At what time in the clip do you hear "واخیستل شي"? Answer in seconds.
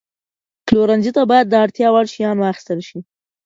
2.39-2.99